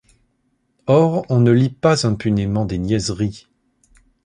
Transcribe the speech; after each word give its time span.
Or 0.87 1.27
on 1.31 1.39
ne 1.41 1.51
lit 1.51 1.69
pas 1.69 2.07
impunément 2.07 2.65
des 2.65 2.79
niaiseries. 2.79 3.47